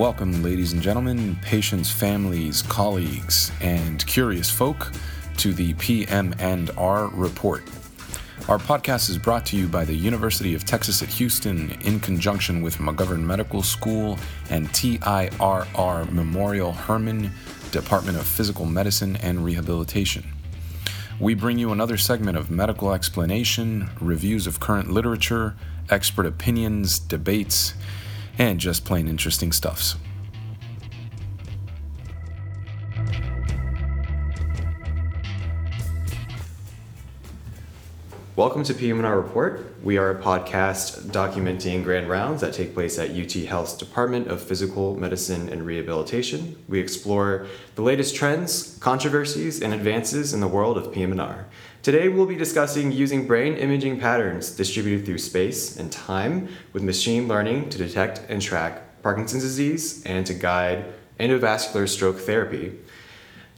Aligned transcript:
Welcome, 0.00 0.42
ladies 0.42 0.72
and 0.72 0.80
gentlemen, 0.80 1.36
patients, 1.42 1.90
families, 1.90 2.62
colleagues, 2.62 3.52
and 3.60 4.04
curious 4.06 4.48
folk 4.48 4.92
to 5.36 5.52
the 5.52 5.74
PM 5.74 6.34
and 6.38 6.70
R 6.78 7.08
report. 7.08 7.64
Our 8.48 8.56
podcast 8.56 9.10
is 9.10 9.18
brought 9.18 9.44
to 9.46 9.58
you 9.58 9.68
by 9.68 9.84
the 9.84 9.94
University 9.94 10.54
of 10.54 10.64
Texas 10.64 11.02
at 11.02 11.10
Houston 11.10 11.72
in 11.82 12.00
conjunction 12.00 12.62
with 12.62 12.78
McGovern 12.78 13.24
Medical 13.24 13.62
School 13.62 14.18
and 14.48 14.68
TIRR 14.68 16.10
Memorial 16.10 16.72
Hermann 16.72 17.30
Department 17.70 18.16
of 18.16 18.26
Physical 18.26 18.64
Medicine 18.64 19.16
and 19.16 19.44
Rehabilitation. 19.44 20.24
We 21.20 21.34
bring 21.34 21.58
you 21.58 21.72
another 21.72 21.98
segment 21.98 22.38
of 22.38 22.50
medical 22.50 22.94
explanation, 22.94 23.90
reviews 24.00 24.46
of 24.46 24.60
current 24.60 24.90
literature, 24.90 25.56
expert 25.90 26.24
opinions, 26.24 26.98
debates, 26.98 27.74
and 28.40 28.58
just 28.58 28.86
plain 28.86 29.06
interesting 29.06 29.52
stuffs. 29.52 29.96
Welcome 38.36 38.62
to 38.64 38.72
PM&R 38.72 39.20
Report. 39.20 39.76
We 39.82 39.98
are 39.98 40.10
a 40.10 40.22
podcast 40.22 41.10
documenting 41.10 41.84
grand 41.84 42.08
rounds 42.08 42.40
that 42.40 42.54
take 42.54 42.72
place 42.72 42.98
at 42.98 43.10
UT 43.10 43.30
Health's 43.32 43.76
Department 43.76 44.28
of 44.28 44.40
Physical 44.40 44.96
Medicine 44.96 45.50
and 45.50 45.66
Rehabilitation. 45.66 46.56
We 46.66 46.80
explore 46.80 47.46
the 47.74 47.82
latest 47.82 48.16
trends, 48.16 48.78
controversies, 48.78 49.60
and 49.60 49.74
advances 49.74 50.32
in 50.32 50.40
the 50.40 50.48
world 50.48 50.78
of 50.78 50.90
PM&R. 50.90 51.46
Today 51.82 52.10
we'll 52.10 52.26
be 52.26 52.36
discussing 52.36 52.92
using 52.92 53.26
brain 53.26 53.56
imaging 53.56 53.98
patterns 53.98 54.50
distributed 54.50 55.06
through 55.06 55.16
space 55.16 55.78
and 55.78 55.90
time 55.90 56.50
with 56.74 56.82
machine 56.82 57.26
learning 57.26 57.70
to 57.70 57.78
detect 57.78 58.20
and 58.28 58.42
track 58.42 59.02
Parkinson's 59.02 59.42
disease 59.42 60.04
and 60.04 60.26
to 60.26 60.34
guide 60.34 60.84
endovascular 61.18 61.88
stroke 61.88 62.18
therapy. 62.18 62.78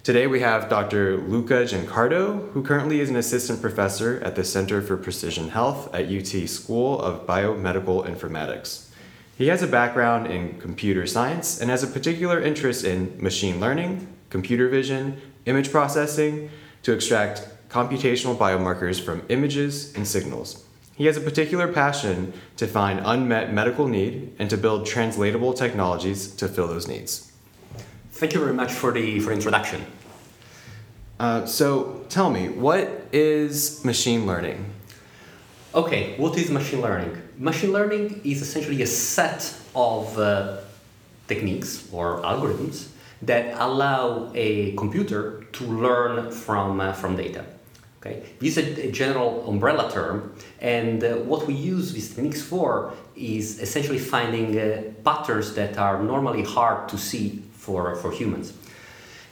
Today 0.04 0.28
we 0.28 0.38
have 0.38 0.68
Dr. 0.68 1.16
Luca 1.16 1.64
Giancardo, 1.64 2.52
who 2.52 2.62
currently 2.62 3.00
is 3.00 3.10
an 3.10 3.16
assistant 3.16 3.60
professor 3.60 4.20
at 4.22 4.36
the 4.36 4.44
Center 4.44 4.80
for 4.80 4.96
Precision 4.96 5.48
Health 5.48 5.92
at 5.92 6.06
UT 6.06 6.48
School 6.48 7.00
of 7.00 7.26
Biomedical 7.26 8.06
Informatics. 8.06 8.86
He 9.36 9.48
has 9.48 9.64
a 9.64 9.66
background 9.66 10.28
in 10.28 10.60
computer 10.60 11.08
science 11.08 11.60
and 11.60 11.70
has 11.70 11.82
a 11.82 11.88
particular 11.88 12.40
interest 12.40 12.84
in 12.84 13.20
machine 13.20 13.58
learning, 13.58 14.06
computer 14.30 14.68
vision, 14.68 15.20
image 15.44 15.72
processing 15.72 16.50
to 16.84 16.92
extract 16.92 17.48
computational 17.72 18.36
biomarkers 18.36 19.00
from 19.00 19.22
images 19.30 19.94
and 19.96 20.06
signals. 20.06 20.64
He 20.94 21.06
has 21.06 21.16
a 21.16 21.20
particular 21.20 21.72
passion 21.72 22.34
to 22.58 22.66
find 22.66 23.00
unmet 23.02 23.52
medical 23.52 23.88
need 23.88 24.36
and 24.38 24.50
to 24.50 24.58
build 24.58 24.84
translatable 24.84 25.54
technologies 25.54 26.28
to 26.36 26.48
fill 26.48 26.68
those 26.68 26.86
needs. 26.86 27.32
Thank 28.10 28.34
you 28.34 28.40
very 28.40 28.52
much 28.52 28.72
for 28.72 28.92
the 28.92 29.18
for 29.20 29.32
introduction. 29.32 29.86
Uh, 31.18 31.46
so 31.46 32.04
tell 32.10 32.30
me, 32.30 32.50
what 32.50 33.06
is 33.12 33.82
machine 33.84 34.26
learning? 34.26 34.66
Okay, 35.74 36.14
what 36.18 36.36
is 36.36 36.50
machine 36.50 36.82
learning? 36.82 37.16
Machine 37.38 37.72
learning 37.72 38.20
is 38.22 38.42
essentially 38.42 38.82
a 38.82 38.86
set 38.86 39.56
of 39.74 40.18
uh, 40.18 40.58
techniques 41.26 41.88
or 41.90 42.20
algorithms 42.20 42.88
that 43.22 43.54
allow 43.58 44.30
a 44.34 44.72
computer 44.76 45.44
to 45.52 45.64
learn 45.64 46.30
from 46.30 46.80
uh, 46.80 46.92
from 46.92 47.16
data. 47.16 47.46
Okay, 48.04 48.24
this 48.40 48.56
is 48.56 48.78
a, 48.78 48.90
general 48.90 49.48
umbrella 49.48 49.88
term, 49.88 50.34
and 50.60 51.04
uh, 51.04 51.14
what 51.18 51.46
we 51.46 51.54
use 51.54 51.92
these 51.92 52.12
techniques 52.12 52.42
for 52.42 52.94
is 53.14 53.60
essentially 53.60 54.00
finding 54.00 54.58
uh, 54.58 54.82
patterns 55.04 55.54
that 55.54 55.78
are 55.78 56.02
normally 56.02 56.42
hard 56.42 56.88
to 56.88 56.98
see 56.98 57.44
for, 57.52 57.94
for 57.94 58.10
humans. 58.10 58.54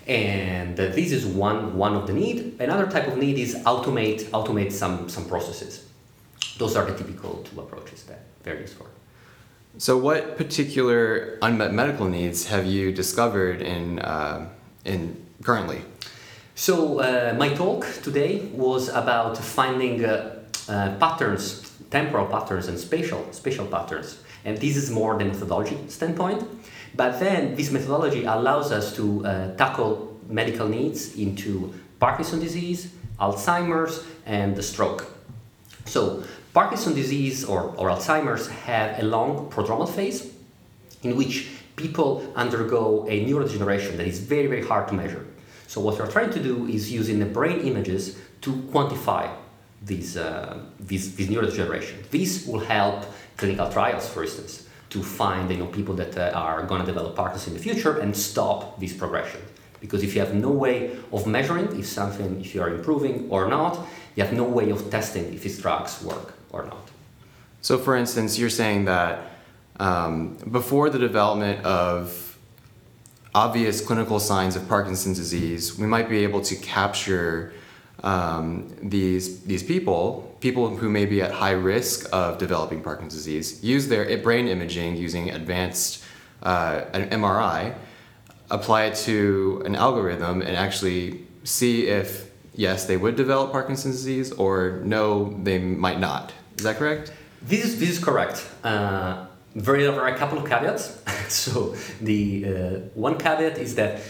And 0.07 0.79
uh, 0.79 0.87
this 0.87 1.11
is 1.11 1.27
one, 1.27 1.77
one 1.77 1.97
of 1.97 2.07
the 2.07 2.13
need. 2.13 2.61
Another 2.61 2.89
type 2.89 3.09
of 3.09 3.19
need 3.19 3.39
is 3.39 3.57
automate, 3.65 4.23
automate 4.31 4.71
some, 4.71 5.09
some 5.09 5.25
processes. 5.25 5.85
Those 6.57 6.77
are 6.77 6.85
the 6.85 6.97
typical 6.97 7.45
two 7.51 7.61
approaches 7.61 8.05
that 8.05 8.23
they're 8.45 8.61
used 8.61 8.75
for. 8.75 8.87
So, 9.79 9.99
what 9.99 10.37
particular 10.37 11.39
unmet 11.43 11.73
medical 11.73 12.07
needs 12.07 12.47
have 12.47 12.67
you 12.67 12.93
discovered 12.93 13.63
in, 13.63 13.99
uh, 13.99 14.49
in 14.85 15.27
currently? 15.43 15.83
So, 16.61 16.99
uh, 16.99 17.35
my 17.39 17.49
talk 17.49 17.87
today 18.03 18.41
was 18.53 18.91
about 18.91 19.39
finding 19.39 20.05
uh, 20.05 20.41
uh, 20.69 20.95
patterns, 21.01 21.73
temporal 21.91 22.27
patterns, 22.27 22.69
and 22.69 22.79
spatial 22.79 23.27
spatial 23.33 23.65
patterns. 23.65 24.19
And 24.45 24.59
this 24.59 24.77
is 24.77 24.91
more 24.91 25.17
the 25.17 25.25
methodology 25.25 25.79
standpoint. 25.89 26.45
But 26.95 27.19
then 27.19 27.55
this 27.55 27.71
methodology 27.71 28.25
allows 28.25 28.73
us 28.73 28.95
to 28.97 29.25
uh, 29.25 29.57
tackle 29.57 30.21
medical 30.29 30.69
needs 30.69 31.17
into 31.17 31.73
Parkinson's 31.99 32.43
disease, 32.43 32.93
Alzheimer's, 33.19 34.05
and 34.27 34.55
the 34.55 34.63
stroke. 34.63 35.07
So 35.87 36.25
Parkinson's 36.53 36.97
disease 36.97 37.43
or, 37.43 37.75
or 37.79 37.89
Alzheimer's 37.89 38.49
have 38.69 38.99
a 38.99 39.03
long 39.03 39.49
prodromal 39.49 39.89
phase 39.89 40.31
in 41.03 41.17
which 41.17 41.49
people 41.77 42.31
undergo 42.37 43.07
a 43.09 43.25
neurodegeneration 43.25 43.97
that 43.97 44.07
is 44.07 44.19
very, 44.19 44.47
very 44.47 44.67
hard 44.67 44.89
to 44.89 44.95
measure. 44.95 45.25
So 45.71 45.81
what 45.81 45.99
we're 45.99 46.11
trying 46.11 46.33
to 46.39 46.43
do 46.43 46.67
is 46.67 46.91
using 46.91 47.21
the 47.21 47.31
brain 47.39 47.61
images 47.61 48.19
to 48.41 48.51
quantify 48.73 49.25
these, 49.91 50.17
uh, 50.17 50.59
these, 50.81 51.15
these 51.15 51.29
neurodegeneration. 51.29 51.97
This 52.11 52.47
will 52.47 52.59
help 52.59 53.05
clinical 53.37 53.71
trials, 53.71 54.09
for 54.09 54.25
instance 54.25 54.67
to 54.91 55.03
find 55.03 55.51
you 55.51 55.57
know, 55.57 55.67
people 55.67 55.95
that 55.95 56.17
uh, 56.19 56.33
are 56.35 56.65
going 56.65 56.81
to 56.81 56.87
develop 56.87 57.15
Parkinson's 57.17 57.53
in 57.53 57.55
the 57.55 57.63
future 57.63 57.99
and 57.99 58.17
stop 58.17 58.79
this 58.81 58.93
progression. 58.93 59.41
Because 59.81 60.03
if 60.03 60.15
you 60.15 60.21
have 60.21 60.35
no 60.35 60.51
way 60.51 60.99
of 61.13 61.27
measuring 61.27 61.79
if 61.79 61.87
something, 61.87 62.41
if 62.41 62.55
you 62.55 62.61
are 62.61 62.69
improving 62.69 63.29
or 63.31 63.49
not, 63.49 63.79
you 64.15 64.25
have 64.25 64.33
no 64.33 64.45
way 64.45 64.71
of 64.71 64.91
testing 64.91 65.33
if 65.33 65.43
these 65.43 65.59
drugs 65.59 66.03
work 66.03 66.35
or 66.51 66.67
not. 66.67 66.89
So, 67.63 67.79
for 67.79 67.97
instance, 67.97 68.39
you're 68.39 68.51
saying 68.51 68.87
that 68.87 69.31
um, 69.79 70.37
before 70.51 70.91
the 70.91 70.99
development 70.99 71.65
of 71.65 72.30
obvious 73.35 73.81
clinical 73.81 74.19
signs 74.19 74.57
of 74.57 74.69
Parkinson's 74.69 75.19
disease, 75.19 75.79
we 75.79 75.87
might 75.87 76.09
be 76.09 76.25
able 76.25 76.41
to 76.43 76.57
capture 76.57 77.53
um, 78.03 78.75
these 78.83 79.43
these 79.43 79.63
people, 79.63 80.37
people 80.41 80.77
who 80.77 80.89
may 80.89 81.05
be 81.05 81.21
at 81.23 81.31
high 81.31 81.53
risk 81.53 82.09
of 82.13 82.39
developing 82.39 82.83
Parkinson's 82.83 83.25
disease, 83.25 83.63
use 83.63 83.89
their 83.89 84.17
brain 84.19 84.49
imaging 84.49 84.97
using 84.97 85.31
advanced 85.31 86.03
uh, 86.43 86.85
an 86.93 87.11
MRI, 87.11 87.75
apply 88.51 88.85
it 88.85 88.95
to 88.97 89.63
an 89.67 89.77
algorithm, 89.77 90.41
and 90.41 90.57
actually 90.57 91.27
see 91.45 91.87
if 91.89 92.31
yes 92.55 92.87
they 92.87 92.97
would 92.97 93.17
develop 93.17 93.53
Parkinson's 93.53 93.97
disease 93.97 94.33
or 94.33 94.81
no 94.85 95.39
they 95.43 95.59
might 95.59 96.01
not. 96.01 96.33
Is 96.57 96.65
that 96.65 96.77
correct? 96.77 97.13
This 97.43 97.65
is 97.65 97.81
this 97.81 97.91
is 97.91 97.99
correct. 98.03 98.47
Uh, 98.65 99.27
there 99.55 100.01
are 100.01 100.09
a 100.09 100.17
couple 100.17 100.39
of 100.39 100.49
caveats. 100.49 101.03
so 101.45 101.75
the 102.01 102.45
uh, 102.45 102.51
one 102.95 103.19
caveat 103.19 103.59
is 103.59 103.75
that 103.75 104.01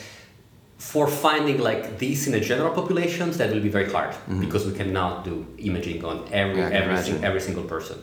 for 0.79 1.07
finding 1.07 1.59
like 1.59 1.99
this 1.99 2.27
in 2.27 2.35
a 2.35 2.41
general 2.41 2.73
populations 2.75 3.37
that 3.37 3.53
will 3.53 3.61
be 3.61 3.69
very 3.69 3.91
hard 3.91 4.13
mm-hmm. 4.13 4.41
because 4.41 4.67
we 4.67 4.73
cannot 4.73 5.25
do 5.25 5.47
imaging 5.59 6.03
on 6.05 6.27
every 6.33 6.63
every, 6.63 7.23
every 7.23 7.41
single 7.41 7.65
person. 7.65 7.99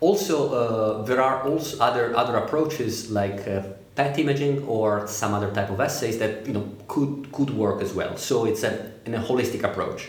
Also 0.00 0.36
uh, 0.52 1.02
there 1.02 1.20
are 1.20 1.42
also 1.46 1.78
other 1.78 2.16
other 2.16 2.36
approaches 2.36 3.10
like 3.10 3.46
uh, 3.46 3.62
PET 3.96 4.18
imaging 4.18 4.64
or 4.64 5.06
some 5.06 5.34
other 5.34 5.50
type 5.52 5.68
of 5.68 5.78
assays 5.78 6.18
that 6.18 6.46
you 6.46 6.54
know 6.54 6.66
could 6.88 7.30
could 7.32 7.50
work 7.50 7.82
as 7.82 7.92
well. 7.92 8.16
So 8.16 8.46
it's 8.46 8.62
a, 8.62 8.92
in 9.04 9.14
a 9.14 9.20
holistic 9.20 9.62
approach. 9.62 10.08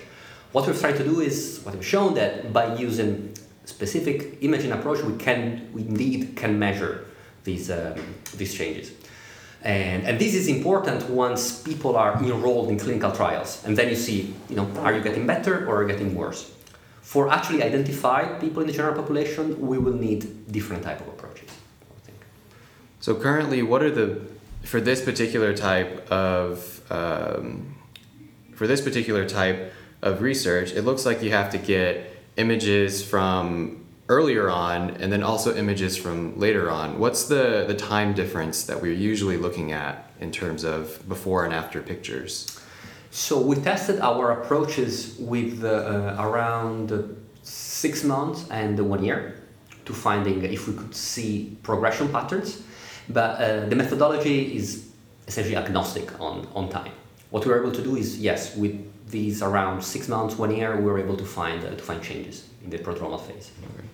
What 0.54 0.66
we're 0.66 0.80
trying 0.80 0.98
to 0.98 1.04
do 1.04 1.20
is 1.20 1.60
what 1.64 1.76
we've 1.76 1.86
shown 1.86 2.14
that 2.14 2.54
by 2.54 2.76
using 2.76 3.36
specific 3.66 4.38
imaging 4.42 4.72
approach 4.72 5.02
we 5.04 5.18
can 5.18 5.70
we 5.74 5.82
indeed 5.82 6.36
can 6.36 6.58
measure 6.58 7.06
these 7.44 7.70
um, 7.70 7.96
these 8.38 8.54
changes 8.54 8.92
and, 9.64 10.06
and 10.06 10.20
this 10.20 10.34
is 10.34 10.48
important 10.48 11.10
once 11.10 11.62
people 11.62 11.96
are 11.96 12.22
enrolled 12.22 12.70
in 12.70 12.78
clinical 12.78 13.12
trials. 13.12 13.64
And 13.66 13.78
then 13.78 13.90
you 13.90 13.96
see, 13.96 14.36
you 14.50 14.58
know, 14.58 14.70
are 14.80 14.94
you 14.94 15.02
getting 15.02 15.26
better 15.26 15.66
or 15.66 15.78
are 15.78 15.82
you 15.84 15.88
getting 15.88 16.14
worse? 16.16 16.52
For 17.02 17.32
actually 17.32 17.64
identify 17.64 18.40
people 18.40 18.62
in 18.62 18.68
the 18.68 18.74
general 18.74 18.96
population, 18.96 19.66
we 19.66 19.78
will 19.78 19.94
need 19.94 20.52
different 20.52 20.84
type 20.84 21.00
of 21.00 21.08
approaches. 21.08 21.50
I 21.50 22.06
think. 22.06 22.18
So 23.00 23.16
currently, 23.16 23.64
what 23.64 23.82
are 23.82 23.92
the 23.92 24.22
for 24.64 24.82
this 24.82 25.04
particular 25.04 25.56
type 25.56 26.10
of 26.10 26.82
um, 26.90 27.76
for 28.56 28.68
this 28.68 28.82
particular 28.82 29.28
type 29.28 29.74
of 30.02 30.22
research? 30.22 30.72
It 30.72 30.84
looks 30.84 31.06
like 31.06 31.22
you 31.22 31.32
have 31.32 31.50
to 31.52 31.58
get 31.58 32.10
images 32.36 33.04
from 33.04 33.83
earlier 34.16 34.48
on 34.68 34.78
and 35.02 35.08
then 35.14 35.24
also 35.32 35.50
images 35.64 35.94
from 36.04 36.18
later 36.46 36.66
on. 36.80 36.88
What's 37.04 37.24
the, 37.34 37.66
the 37.72 37.78
time 37.94 38.10
difference 38.22 38.58
that 38.70 38.78
we're 38.84 39.00
usually 39.12 39.38
looking 39.46 39.70
at 39.72 39.96
in 40.20 40.30
terms 40.32 40.62
of 40.64 40.82
before 41.14 41.46
and 41.46 41.54
after 41.62 41.78
pictures? 41.82 42.32
So 43.28 43.34
we 43.50 43.56
tested 43.72 43.98
our 44.10 44.26
approaches 44.38 44.92
with 45.34 45.64
uh, 45.64 46.16
around 46.28 46.86
six 47.44 48.04
months 48.04 48.40
and 48.50 48.76
one 48.94 49.04
year 49.04 49.22
to 49.88 49.94
finding 49.94 50.38
if 50.58 50.62
we 50.68 50.74
could 50.80 50.96
see 50.96 51.58
progression 51.70 52.08
patterns. 52.10 52.50
But 53.18 53.32
uh, 53.32 53.66
the 53.70 53.76
methodology 53.76 54.56
is 54.60 54.68
essentially 55.28 55.58
agnostic 55.58 56.08
on, 56.20 56.48
on 56.56 56.70
time. 56.70 56.94
What 57.30 57.46
we're 57.46 57.60
able 57.64 57.76
to 57.80 57.84
do 57.90 57.96
is, 58.04 58.20
yes, 58.20 58.56
with 58.56 58.76
these 59.10 59.42
around 59.42 59.84
six 59.84 60.08
months, 60.08 60.38
one 60.38 60.52
year, 60.56 60.70
we 60.78 60.86
were 60.92 61.00
able 61.06 61.18
to 61.18 61.26
find, 61.26 61.60
uh, 61.64 61.70
to 61.70 61.84
find 61.90 62.02
changes 62.02 62.36
in 62.64 62.70
the 62.70 62.78
prodromal 62.78 63.22
phase. 63.28 63.52
Okay. 63.64 63.88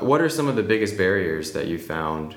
What 0.00 0.22
are 0.22 0.28
some 0.28 0.48
of 0.48 0.56
the 0.56 0.62
biggest 0.62 0.96
barriers 0.96 1.52
that 1.52 1.66
you 1.66 1.78
found 1.78 2.34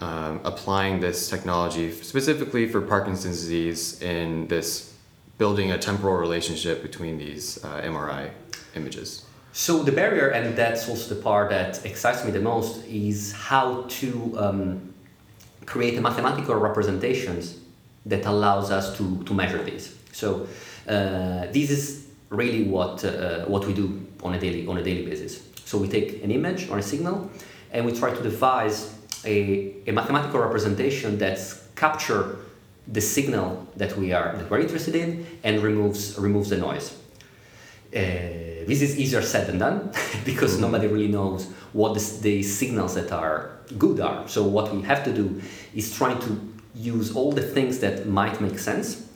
um, 0.00 0.40
applying 0.44 0.98
this 0.98 1.30
technology 1.30 1.92
specifically 1.92 2.68
for 2.68 2.80
Parkinson's 2.80 3.40
disease 3.40 4.02
in 4.02 4.48
this 4.48 4.94
building 5.38 5.70
a 5.70 5.78
temporal 5.78 6.16
relationship 6.16 6.82
between 6.82 7.16
these 7.16 7.64
uh, 7.64 7.80
MRI 7.82 8.30
images? 8.74 9.24
So 9.52 9.82
the 9.84 9.92
barrier, 9.92 10.28
and 10.28 10.56
that's 10.56 10.88
also 10.88 11.14
the 11.14 11.22
part 11.22 11.50
that 11.50 11.84
excites 11.84 12.24
me 12.24 12.32
the 12.32 12.40
most, 12.40 12.84
is 12.86 13.32
how 13.32 13.84
to 13.88 14.36
um, 14.38 14.94
create 15.66 15.96
a 15.96 16.00
mathematical 16.00 16.56
representations 16.56 17.58
that 18.06 18.26
allows 18.26 18.72
us 18.72 18.96
to, 18.96 19.22
to 19.24 19.34
measure 19.34 19.62
this. 19.62 19.94
So 20.12 20.48
uh, 20.88 21.46
this 21.52 21.70
is 21.70 22.06
really 22.30 22.64
what 22.64 23.04
uh, 23.04 23.44
what 23.46 23.66
we 23.66 23.74
do 23.74 24.06
on 24.22 24.34
a 24.34 24.40
daily 24.40 24.66
on 24.66 24.78
a 24.78 24.82
daily 24.82 25.04
basis. 25.04 25.49
So 25.70 25.78
we 25.78 25.86
take 25.86 26.24
an 26.24 26.32
image 26.32 26.68
or 26.68 26.78
a 26.78 26.82
signal, 26.82 27.30
and 27.70 27.86
we 27.86 27.92
try 27.92 28.12
to 28.12 28.20
devise 28.20 28.92
a, 29.24 29.72
a 29.86 29.92
mathematical 29.92 30.40
representation 30.40 31.16
that's 31.16 31.68
capture 31.76 32.38
the 32.88 33.00
signal 33.00 33.68
that 33.76 33.96
we 33.96 34.12
are 34.12 34.36
that 34.36 34.50
we're 34.50 34.58
interested 34.58 34.96
in 34.96 35.24
and 35.44 35.62
removes 35.62 36.18
removes 36.18 36.48
the 36.50 36.56
noise. 36.56 36.90
Uh, 37.94 38.66
this 38.66 38.82
is 38.82 38.98
easier 38.98 39.22
said 39.22 39.46
than 39.46 39.58
done 39.58 39.92
because 40.24 40.54
mm-hmm. 40.54 40.62
nobody 40.62 40.88
really 40.88 41.12
knows 41.18 41.46
what 41.72 41.94
the, 41.94 42.04
the, 42.20 42.42
signals 42.42 42.96
that 42.96 43.12
are 43.12 43.50
good 43.78 44.00
are. 44.00 44.26
So 44.26 44.42
what 44.42 44.74
we 44.74 44.82
have 44.82 45.04
to 45.04 45.12
do 45.12 45.40
is 45.72 45.94
trying 45.96 46.18
to 46.26 46.30
use 46.74 47.14
all 47.14 47.30
the 47.30 47.42
things 47.42 47.78
that 47.78 48.08
might 48.08 48.40
make 48.40 48.58
sense 48.58 49.06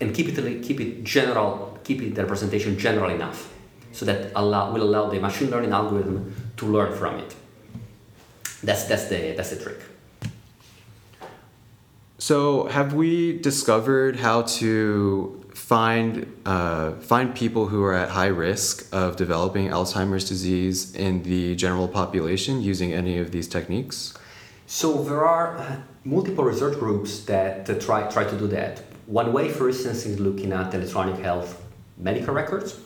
and 0.00 0.12
keep 0.12 0.26
it 0.28 0.62
keep 0.64 0.80
it 0.80 1.04
general, 1.04 1.78
keep 1.84 2.02
it 2.02 2.16
the 2.16 2.22
representation 2.22 2.76
general 2.76 3.10
enough, 3.10 3.48
so 3.92 4.04
that 4.06 4.32
allow 4.34 4.72
will 4.72 4.82
allow 4.82 5.08
the 5.08 5.20
machine 5.20 5.50
learning 5.50 5.72
algorithm 5.72 6.34
to 6.56 6.66
learn 6.66 6.96
from 6.96 7.18
it. 7.18 7.34
That's 8.62 8.84
that's 8.84 9.06
the 9.06 9.34
that's 9.36 9.50
the 9.50 9.56
trick. 9.56 9.80
So, 12.18 12.66
have 12.66 12.92
we 12.92 13.38
discovered 13.38 14.16
how 14.16 14.42
to 14.60 15.40
find 15.54 16.26
uh, 16.44 16.92
find 17.12 17.34
people 17.34 17.68
who 17.68 17.82
are 17.82 17.94
at 17.94 18.10
high 18.10 18.32
risk 18.48 18.86
of 18.92 19.16
developing 19.16 19.68
Alzheimer's 19.68 20.28
disease 20.28 20.94
in 20.94 21.22
the 21.22 21.56
general 21.56 21.88
population 21.88 22.60
using 22.60 22.92
any 22.92 23.18
of 23.18 23.30
these 23.30 23.48
techniques? 23.48 24.14
So 24.66 25.02
there 25.02 25.24
are 25.24 25.58
uh, 25.58 25.76
multiple 26.04 26.44
research 26.44 26.78
groups 26.78 27.24
that 27.24 27.70
uh, 27.70 27.74
try 27.86 28.08
try 28.10 28.24
to 28.24 28.36
do 28.36 28.46
that. 28.48 28.82
One 29.06 29.32
way, 29.32 29.48
for 29.48 29.68
instance, 29.68 30.06
is 30.06 30.20
looking 30.20 30.52
at 30.52 30.74
electronic 30.74 31.18
health 31.20 31.60
medical 31.96 32.34
records, 32.34 32.78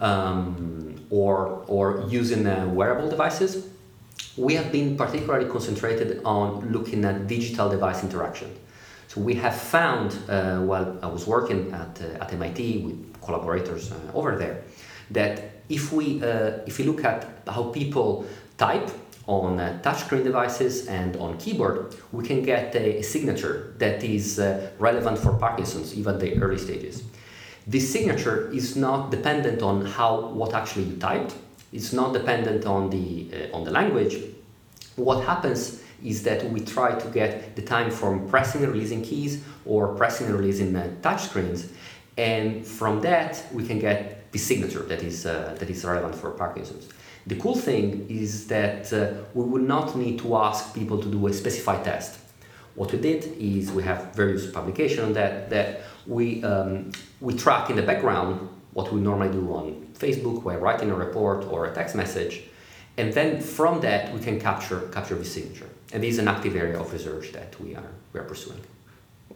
um, 0.00 0.94
or 1.10 1.64
or 1.66 2.04
using 2.08 2.46
uh, 2.46 2.66
wearable 2.68 3.08
devices. 3.08 3.68
We 4.36 4.54
have 4.54 4.72
been 4.72 4.96
particularly 4.96 5.48
concentrated 5.48 6.20
on 6.24 6.72
looking 6.72 7.04
at 7.04 7.26
digital 7.28 7.68
device 7.68 8.02
interaction. 8.02 8.50
So 9.14 9.20
we 9.20 9.34
have 9.34 9.54
found, 9.54 10.18
uh, 10.28 10.58
while 10.58 10.98
I 11.00 11.06
was 11.06 11.24
working 11.24 11.72
at, 11.72 12.00
uh, 12.00 12.22
at 12.24 12.32
MIT 12.32 12.78
with 12.78 13.22
collaborators 13.22 13.92
uh, 13.92 13.96
over 14.12 14.36
there, 14.36 14.64
that 15.12 15.62
if 15.68 15.92
we, 15.92 16.20
uh, 16.20 16.58
if 16.66 16.78
we 16.78 16.84
look 16.84 17.04
at 17.04 17.26
how 17.46 17.64
people 17.64 18.26
type 18.58 18.90
on 19.26 19.58
uh, 19.58 19.80
touchscreen 19.82 20.24
devices 20.24 20.86
and 20.86 21.16
on 21.16 21.38
keyboard, 21.38 21.94
we 22.12 22.24
can 22.24 22.42
get 22.42 22.74
a, 22.74 23.02
signature 23.02 23.74
that 23.78 24.02
is 24.02 24.38
uh, 24.38 24.70
relevant 24.78 25.18
for 25.18 25.32
Parkinson's, 25.34 25.96
even 25.96 26.18
the 26.18 26.36
early 26.42 26.58
stages. 26.58 27.04
This 27.66 27.90
signature 27.90 28.50
is 28.52 28.76
not 28.76 29.10
dependent 29.10 29.62
on 29.62 29.86
how 29.86 30.28
what 30.28 30.54
actually 30.54 30.84
you 30.84 30.96
typed. 30.96 31.34
It's 31.72 31.92
not 31.92 32.12
dependent 32.12 32.66
on 32.66 32.90
the 32.90 33.50
on 33.52 33.64
the 33.64 33.70
language. 33.70 34.16
What 34.96 35.24
happens 35.24 35.82
is 36.04 36.22
that 36.22 36.48
we 36.50 36.60
try 36.60 36.98
to 36.98 37.08
get 37.08 37.56
the 37.56 37.62
time 37.62 37.90
from 37.90 38.28
pressing 38.28 38.62
and 38.62 38.72
releasing 38.72 39.02
keys 39.02 39.42
or 39.64 39.94
pressing 39.94 40.26
and 40.26 40.36
releasing 40.36 40.76
uh, 40.76 40.90
touch 41.02 41.22
screens. 41.22 41.72
And 42.16 42.64
from 42.64 43.00
that, 43.00 43.44
we 43.52 43.66
can 43.66 43.78
get 43.78 44.30
the 44.30 44.38
signature 44.38 44.82
that 44.82 45.02
is, 45.02 45.26
uh, 45.26 45.56
that 45.58 45.70
is 45.70 45.84
relevant 45.84 46.14
for 46.14 46.30
Parkinson's. 46.30 46.88
The 47.26 47.36
cool 47.36 47.56
thing 47.56 48.06
is 48.08 48.46
that 48.48 48.92
uh, 48.92 49.24
we 49.32 49.44
will 49.44 49.62
not 49.62 49.96
need 49.96 50.18
to 50.20 50.36
ask 50.36 50.74
people 50.74 51.00
to 51.02 51.08
do 51.08 51.26
a 51.26 51.32
specified 51.32 51.82
test. 51.84 52.18
What 52.74 52.92
we 52.92 52.98
did 52.98 53.24
is 53.38 53.70
we 53.70 53.82
have 53.84 54.14
various 54.14 54.50
publications 54.50 55.14
that, 55.14 55.50
that 55.50 55.82
we, 56.06 56.42
um, 56.42 56.90
we 57.20 57.34
track 57.34 57.70
in 57.70 57.76
the 57.76 57.82
background 57.82 58.48
what 58.72 58.92
we 58.92 59.00
normally 59.00 59.30
do 59.32 59.52
on 59.52 59.86
Facebook 59.94 60.42
while 60.42 60.58
writing 60.58 60.90
a 60.90 60.94
report 60.94 61.44
or 61.44 61.66
a 61.66 61.74
text 61.74 61.94
message. 61.94 62.42
And 62.96 63.12
then 63.12 63.40
from 63.40 63.80
that, 63.80 64.12
we 64.12 64.20
can 64.20 64.40
capture, 64.40 64.80
capture 64.92 65.14
the 65.14 65.24
signature. 65.24 65.68
And 65.92 66.02
this 66.02 66.14
is 66.14 66.18
an 66.18 66.28
active 66.28 66.56
area 66.56 66.78
of 66.78 66.92
research 66.92 67.32
that 67.32 67.58
we 67.60 67.74
are, 67.76 67.90
we 68.12 68.20
are 68.20 68.24
pursuing. 68.24 68.60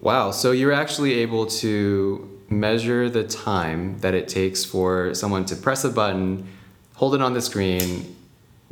Wow, 0.01 0.31
so 0.33 0.53
you're 0.53 0.73
actually 0.73 1.15
able 1.15 1.47
to 1.47 2.41
measure 2.51 3.11
the 3.11 3.25
time 3.25 3.99
that 3.99 4.15
it 4.15 4.29
takes 4.29 4.65
for 4.65 5.15
someone 5.15 5.45
to 5.47 5.57
press 5.57 5.85
a 5.85 5.91
button, 5.91 6.47
hold 6.95 7.15
it 7.15 7.23
on 7.23 7.35
the 7.35 7.43
screen, 7.43 8.17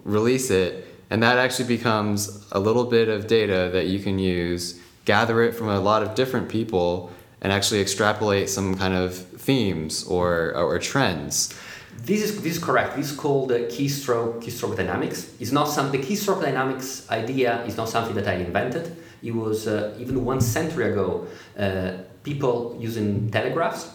release 0.04 0.50
it, 0.50 0.95
and 1.10 1.22
that 1.22 1.38
actually 1.38 1.68
becomes 1.68 2.46
a 2.52 2.58
little 2.58 2.84
bit 2.84 3.08
of 3.08 3.26
data 3.26 3.70
that 3.72 3.86
you 3.86 3.98
can 3.98 4.18
use, 4.18 4.80
gather 5.04 5.42
it 5.42 5.52
from 5.54 5.68
a 5.68 5.80
lot 5.80 6.02
of 6.02 6.14
different 6.14 6.48
people, 6.48 7.10
and 7.40 7.52
actually 7.52 7.80
extrapolate 7.80 8.48
some 8.48 8.74
kind 8.74 8.94
of 8.94 9.14
themes 9.14 10.04
or, 10.04 10.54
or 10.56 10.78
trends. 10.78 11.54
This 11.98 12.22
is, 12.22 12.42
this 12.42 12.56
is 12.56 12.62
correct. 12.62 12.96
This 12.96 13.10
is 13.12 13.16
called 13.16 13.50
keystroke 13.50 14.42
keystroke 14.42 14.76
dynamics. 14.76 15.32
It's 15.40 15.52
not 15.52 15.64
some 15.64 15.90
the 15.92 15.98
keystroke 15.98 16.42
dynamics 16.42 17.08
idea 17.10 17.64
is 17.64 17.76
not 17.76 17.88
something 17.88 18.14
that 18.14 18.28
I 18.28 18.34
invented. 18.34 18.96
It 19.22 19.34
was 19.34 19.66
uh, 19.66 19.94
even 19.98 20.25
one 20.25 20.40
century 20.40 20.90
ago. 20.92 21.26
Uh, 21.58 21.92
people 22.22 22.76
using 22.78 23.30
telegraphs 23.30 23.90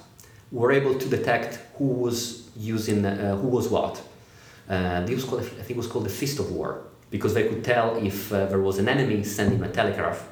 were 0.52 0.72
able 0.72 0.98
to 0.98 1.08
detect 1.10 1.60
who 1.78 1.86
was 1.86 2.50
using 2.58 3.06
uh, 3.06 3.36
who 3.38 3.48
was 3.48 3.70
what. 3.70 4.02
Uh, 4.68 5.02
this 5.06 5.16
was 5.16 5.26
called, 5.26 5.42
I 5.42 5.46
think 5.46 5.72
it 5.72 5.78
was 5.78 5.88
called 5.88 6.06
the 6.06 6.10
fist 6.10 6.40
of 6.40 6.52
war 6.52 6.84
because 7.12 7.34
they 7.36 7.48
could 7.48 7.64
tell 7.64 7.96
if 7.98 8.34
uh, 8.34 8.48
there 8.48 8.60
was 8.60 8.80
an 8.80 8.90
enemy 8.90 9.24
sending 9.24 9.62
a 9.62 9.70
telegraph 9.70 10.28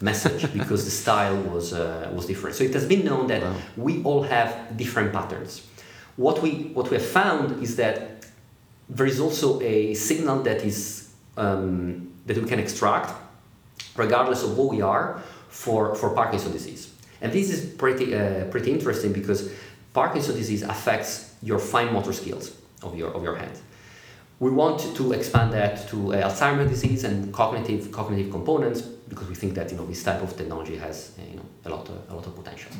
message 0.00 0.52
because 0.58 0.84
the 0.84 0.90
style 0.90 1.40
was 1.42 1.72
was 2.16 2.26
different. 2.26 2.56
So 2.56 2.64
it 2.64 2.74
has 2.74 2.86
been 2.86 3.04
known 3.04 3.28
that 3.28 3.42
wow. 3.42 3.54
we 3.76 4.02
all 4.02 4.22
have 4.22 4.76
different 4.76 5.12
patterns 5.12 5.62
what 6.18 6.42
we 6.42 6.50
what 6.74 6.90
we 6.90 6.96
have 6.96 7.06
found 7.06 7.62
is 7.62 7.76
that 7.76 8.26
there 8.88 9.06
is 9.06 9.20
also 9.20 9.60
a 9.62 9.94
signal 9.94 10.42
that 10.42 10.64
is 10.64 11.08
um, 11.36 12.12
that 12.26 12.36
we 12.36 12.44
can 12.44 12.58
extract 12.58 13.14
regardless 13.96 14.42
of 14.42 14.56
who 14.56 14.68
we 14.68 14.82
are 14.82 15.22
for, 15.48 15.94
for 15.94 16.10
Parkinson's 16.10 16.52
disease. 16.52 16.92
And 17.20 17.32
this 17.32 17.50
is 17.50 17.64
pretty 17.74 18.14
uh, 18.14 18.44
pretty 18.46 18.72
interesting 18.72 19.12
because 19.12 19.52
Parkinson's 19.94 20.36
disease 20.36 20.62
affects 20.62 21.34
your 21.40 21.60
fine 21.60 21.92
motor 21.92 22.12
skills 22.12 22.52
of 22.82 22.98
your 22.98 23.14
of 23.14 23.22
your 23.22 23.36
hand. 23.36 23.56
We 24.40 24.50
want 24.50 24.96
to 24.96 25.12
expand 25.12 25.52
that 25.52 25.88
to 25.88 26.14
uh, 26.14 26.30
Alzheimer's 26.30 26.70
disease 26.70 27.04
and 27.04 27.32
cognitive 27.34 27.90
cognitive 27.90 28.30
components 28.30 28.82
because 28.82 29.28
we 29.28 29.34
think 29.34 29.54
that 29.54 29.70
you 29.70 29.76
know 29.76 29.86
this 29.86 30.02
type 30.02 30.22
of 30.22 30.36
technology 30.36 30.76
has 30.76 31.12
uh, 31.18 31.22
you 31.30 31.36
know 31.36 31.46
a 31.64 31.70
lot 31.70 31.88
of, 31.88 32.10
a 32.10 32.14
lot 32.14 32.26
of 32.26 32.36
potential. 32.36 32.70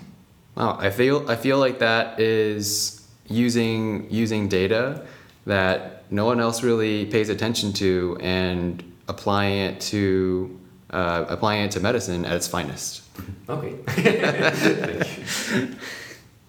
Wow, 0.57 0.79
I 0.81 0.91
feel 0.91 1.29
I 1.29 1.37
feel 1.37 1.59
like 1.59 1.79
that 1.81 2.21
is 2.21 3.07
using 3.29 4.07
using 4.11 4.49
data 4.49 5.05
that 5.47 6.05
no 6.11 6.25
one 6.25 6.41
else 6.41 6.63
really 6.63 7.07
pays 7.07 7.29
attention 7.29 7.73
to 7.75 8.17
and 8.21 8.83
applying 9.09 9.59
it 9.59 9.81
to 9.81 10.59
uh, 10.91 11.25
applying 11.29 11.65
it 11.65 11.71
to 11.73 11.81
medicine 11.81 12.25
at 12.25 12.37
its 12.37 12.47
finest. 12.47 13.03
Okay. 13.49 13.71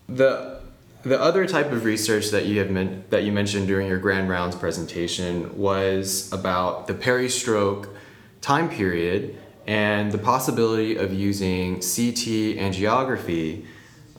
the 0.08 0.59
the 1.04 1.20
other 1.20 1.46
type 1.46 1.72
of 1.72 1.86
research 1.86 2.30
that 2.32 2.46
you 2.46 2.60
have 2.60 2.70
men- 2.70 3.04
that 3.10 3.24
you 3.24 3.32
mentioned 3.32 3.68
during 3.68 3.88
your 3.88 4.00
grand 4.00 4.30
rounds 4.30 4.56
presentation 4.56 5.58
was 5.58 6.32
about 6.34 6.88
the 6.88 6.94
peristroke 6.94 7.96
time 8.42 8.70
period 8.70 9.38
and 9.66 10.12
the 10.12 10.18
possibility 10.18 10.96
of 10.96 11.14
using 11.14 11.76
CT 11.76 12.58
angiography 12.58 13.66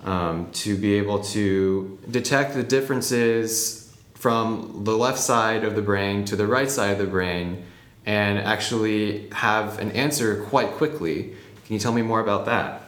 um, 0.04 0.50
to 0.52 0.76
be 0.76 0.94
able 0.94 1.22
to 1.22 1.98
detect 2.10 2.54
the 2.54 2.62
differences 2.62 3.94
from 4.14 4.84
the 4.84 4.96
left 4.96 5.18
side 5.18 5.64
of 5.64 5.74
the 5.74 5.82
brain 5.82 6.24
to 6.24 6.36
the 6.36 6.46
right 6.46 6.70
side 6.70 6.92
of 6.92 6.98
the 6.98 7.06
brain 7.06 7.64
and 8.06 8.38
actually 8.38 9.28
have 9.30 9.78
an 9.78 9.90
answer 9.92 10.42
quite 10.44 10.72
quickly. 10.72 11.34
Can 11.64 11.74
you 11.74 11.78
tell 11.78 11.92
me 11.92 12.02
more 12.02 12.20
about 12.20 12.46
that? 12.46 12.79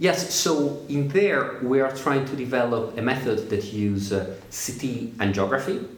Yes, 0.00 0.32
so 0.32 0.80
in 0.88 1.08
there 1.08 1.58
we 1.62 1.80
are 1.80 1.94
trying 1.94 2.24
to 2.26 2.36
develop 2.36 2.96
a 2.96 3.02
method 3.02 3.50
that 3.50 3.64
uses 3.72 4.12
uh, 4.12 4.24
CT 4.50 5.18
angiography, 5.18 5.88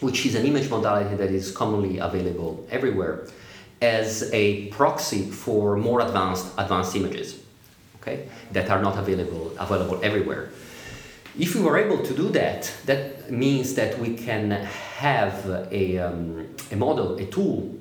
which 0.00 0.26
is 0.26 0.34
an 0.34 0.44
image 0.44 0.68
modality 0.68 1.16
that 1.16 1.30
is 1.30 1.50
commonly 1.50 1.98
available 1.98 2.66
everywhere. 2.70 3.26
as 3.80 4.30
a 4.32 4.66
proxy 4.66 5.30
for 5.30 5.76
more 5.76 6.00
advanced 6.00 6.46
advanced 6.58 6.94
images, 6.96 7.38
okay, 7.96 8.28
that 8.52 8.68
are 8.70 8.82
not 8.82 8.98
available 8.98 9.52
available 9.58 9.98
everywhere. 10.02 10.50
If 11.38 11.54
we 11.54 11.62
were 11.62 11.78
able 11.78 12.02
to 12.04 12.14
do 12.14 12.28
that, 12.30 12.72
that 12.86 13.30
means 13.30 13.74
that 13.74 13.98
we 13.98 14.16
can 14.16 14.50
have 14.98 15.46
a, 15.70 15.98
um, 15.98 16.48
a 16.72 16.76
model, 16.76 17.16
a 17.18 17.24
tool 17.26 17.74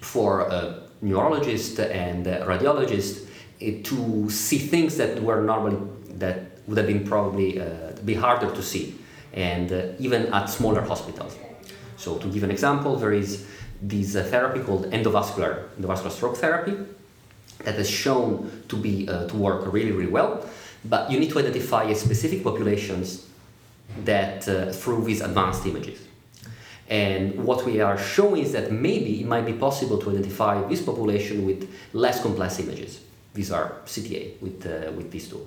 for 0.00 0.42
a 0.42 0.82
neurologist 1.02 1.80
and 1.80 2.26
a 2.26 2.46
radiologist 2.46 3.24
eh, 3.24 3.27
to 3.60 4.30
see 4.30 4.58
things 4.58 4.96
that 4.96 5.22
were 5.22 5.42
normally 5.42 5.78
that 6.18 6.58
would 6.66 6.78
have 6.78 6.86
been 6.86 7.04
probably 7.04 7.60
uh, 7.60 7.92
be 8.04 8.14
harder 8.14 8.50
to 8.54 8.62
see, 8.62 8.94
and 9.32 9.72
uh, 9.72 9.86
even 9.98 10.32
at 10.32 10.46
smaller 10.46 10.82
hospitals. 10.82 11.36
So 11.96 12.18
to 12.18 12.28
give 12.28 12.42
an 12.42 12.50
example, 12.50 12.96
there 12.96 13.12
is 13.12 13.46
this 13.82 14.16
uh, 14.16 14.24
therapy 14.24 14.60
called 14.60 14.90
endovascular 14.90 15.68
endovascular 15.80 16.10
stroke 16.10 16.36
therapy 16.36 16.76
that 17.64 17.74
has 17.74 17.90
shown 17.90 18.62
to 18.68 18.76
be 18.76 19.06
to 19.06 19.36
work 19.36 19.72
really 19.72 19.92
really 19.92 20.10
well 20.10 20.44
but 20.84 21.10
you 21.10 21.18
need 21.18 21.30
to 21.30 21.38
identify 21.38 21.92
specific 21.92 22.42
populations 22.44 23.26
that 24.04 24.44
through 24.74 25.04
these 25.04 25.20
advanced 25.20 25.66
images. 25.66 26.00
And 26.88 27.44
what 27.44 27.66
we 27.66 27.80
are 27.80 27.98
showing 27.98 28.42
is 28.42 28.52
that 28.52 28.72
maybe 28.72 29.20
it 29.20 29.26
might 29.26 29.44
be 29.44 29.52
possible 29.52 29.98
to 29.98 30.10
identify 30.10 30.66
this 30.68 30.80
population 30.80 31.44
with 31.44 31.70
less 31.92 32.22
complex 32.22 32.58
images. 32.60 33.00
These 33.38 33.52
are 33.52 33.76
CTA 33.86 34.42
with, 34.42 34.66
uh, 34.66 34.90
with 34.90 35.12
this 35.12 35.28
tool. 35.28 35.46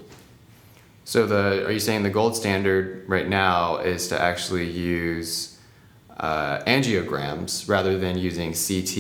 So 1.03 1.27
the 1.27 1.65
are 1.65 1.74
you 1.74 1.83
saying 1.88 2.03
the 2.03 2.10
gold 2.10 2.38
standard 2.38 3.03
right 3.10 3.27
now 3.27 3.79
is 3.79 4.07
to 4.07 4.15
actually 4.29 4.69
use 4.69 5.60
uh, 6.17 6.60
angiograms 6.60 7.67
rather 7.67 7.98
than 8.00 8.17
using 8.17 8.53
CT 8.53 8.95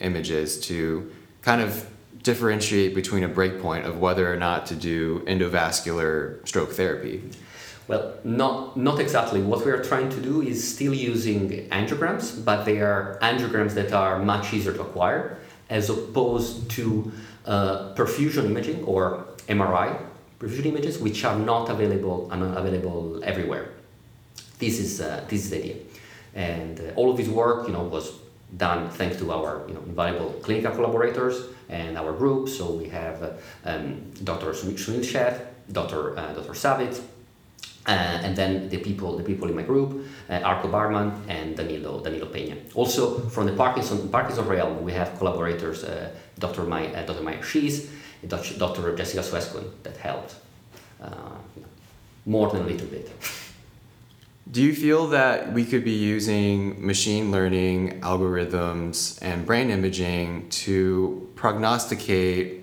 images 0.00 0.60
to 0.62 1.12
kind 1.42 1.60
of 1.60 1.88
differentiate 2.24 2.92
between 2.92 3.22
a 3.22 3.28
breakpoint 3.28 3.84
of 3.84 3.98
whether 3.98 4.26
or 4.32 4.36
not 4.36 4.66
to 4.70 4.74
do 4.74 5.20
endovascular 5.28 6.44
stroke 6.44 6.72
therapy? 6.72 7.22
Well, 7.86 8.14
not, 8.24 8.76
not 8.76 8.98
exactly. 8.98 9.42
What 9.42 9.64
we 9.64 9.70
are 9.70 9.84
trying 9.84 10.08
to 10.08 10.20
do 10.20 10.42
is 10.42 10.58
still 10.74 10.94
using 10.94 11.68
angiograms, 11.68 12.44
but 12.44 12.64
they 12.64 12.78
are 12.80 13.16
angiograms 13.22 13.74
that 13.74 13.92
are 13.92 14.18
much 14.18 14.52
easier 14.52 14.72
to 14.72 14.80
acquire 14.80 15.38
as 15.70 15.88
opposed 15.88 16.70
to 16.70 17.12
uh, 17.46 17.94
perfusion 17.94 18.46
imaging 18.46 18.84
or 18.84 19.26
MRI 19.48 19.98
perfusion 20.38 20.66
images, 20.66 20.98
which 20.98 21.24
are 21.24 21.38
not 21.38 21.70
available 21.70 22.28
not 22.28 22.56
available 22.56 23.20
everywhere. 23.24 23.70
This 24.58 24.78
is, 24.78 25.00
uh, 25.00 25.24
this 25.28 25.44
is 25.44 25.50
the 25.50 25.58
idea. 25.58 25.76
And 26.34 26.80
uh, 26.80 26.96
all 26.96 27.10
of 27.10 27.16
this 27.16 27.28
work, 27.28 27.66
you 27.66 27.72
know, 27.72 27.82
was 27.82 28.12
done 28.56 28.88
thanks 28.90 29.16
to 29.18 29.32
our 29.32 29.64
you 29.68 29.74
know, 29.74 29.80
invaluable 29.80 30.32
clinical 30.42 30.72
collaborators 30.72 31.46
and 31.68 31.96
our 31.96 32.12
group. 32.12 32.48
So 32.48 32.72
we 32.72 32.88
have 32.88 33.22
uh, 33.22 33.30
um, 33.64 34.12
Dr. 34.22 34.52
Sunil 34.52 35.04
Sheth, 35.04 35.40
Dr. 35.72 36.16
Uh, 36.18 36.32
Dr. 36.34 36.52
Savitz, 36.52 37.00
uh, 37.86 37.90
and 37.90 38.34
then 38.34 38.68
the 38.70 38.78
people, 38.78 39.16
the 39.16 39.22
people 39.22 39.48
in 39.48 39.54
my 39.54 39.62
group, 39.62 40.06
uh, 40.30 40.40
Arko 40.40 40.70
Barman 40.70 41.12
and 41.28 41.56
Danilo, 41.56 42.02
Danilo 42.02 42.26
Peña. 42.26 42.56
Also 42.74 43.20
from 43.28 43.46
the 43.46 43.52
Parkinson, 43.52 44.08
Parkinson 44.08 44.46
realm, 44.46 44.82
we 44.82 44.92
have 44.92 45.18
collaborators, 45.18 45.84
uh, 45.84 46.10
Dr. 46.44 46.64
Mai, 46.64 46.92
uh, 46.92 47.06
Dr. 47.06 47.22
Mya 47.22 47.38
Schiess, 47.38 47.88
Dr. 48.26 48.94
Jessica 48.96 49.22
Suescun 49.22 49.64
that 49.82 49.96
helped 49.96 50.34
uh, 51.00 51.36
more 52.26 52.50
than 52.50 52.62
a 52.62 52.66
little 52.66 52.86
bit. 52.86 53.10
Do 54.50 54.60
you 54.62 54.74
feel 54.74 55.08
that 55.08 55.54
we 55.54 55.64
could 55.64 55.84
be 55.84 55.98
using 56.16 56.86
machine 56.86 57.32
learning 57.32 58.00
algorithms 58.02 59.18
and 59.22 59.46
brain 59.46 59.70
imaging 59.70 60.50
to 60.64 61.30
prognosticate 61.34 62.62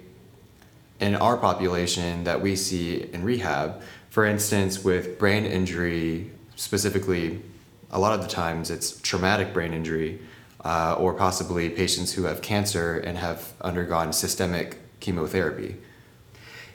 in 1.00 1.15
our 1.15 1.38
population 1.38 2.23
that 2.25 2.39
we 2.39 2.55
see 2.55 3.09
in 3.13 3.23
rehab? 3.23 3.81
For 4.11 4.25
instance, 4.25 4.83
with 4.83 5.17
brain 5.17 5.45
injury, 5.45 6.29
specifically, 6.55 7.41
a 7.89 8.00
lot 8.00 8.13
of 8.13 8.21
the 8.21 8.27
times 8.27 8.69
it's 8.69 9.01
traumatic 9.01 9.51
brain 9.51 9.73
injury, 9.73 10.19
uh, 10.63 10.96
or 10.98 11.13
possibly 11.13 11.70
patients 11.70 12.13
who 12.13 12.24
have 12.24 12.41
cancer 12.41 12.98
and 13.00 13.18
have 13.18 13.53
undergone 13.62 14.13
systemic 14.13 14.77
chemotherapy. 15.00 15.75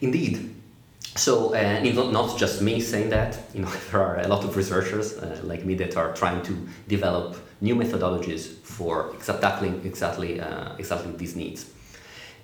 Indeed, 0.00 0.55
so, 1.16 1.55
uh, 1.55 1.81
not, 1.83 2.12
not 2.12 2.38
just 2.38 2.61
me 2.61 2.81
saying 2.81 3.09
that, 3.11 3.38
you 3.55 3.62
know, 3.62 3.71
there 3.90 4.02
are 4.02 4.21
a 4.21 4.28
lot 4.28 4.45
of 4.45 4.57
researchers 4.57 5.16
uh, 5.16 5.40
like 5.45 5.64
me 5.64 5.75
that 5.76 5.97
are 5.97 6.12
trying 6.12 6.43
to 6.43 6.69
develop 6.88 7.37
new 7.61 7.75
methodologies 7.75 8.49
for 8.62 9.14
tackling 9.40 9.81
exactly, 9.85 10.40
uh, 10.40 10.76
exactly 10.78 11.12
these 11.12 11.35
needs. 11.35 11.71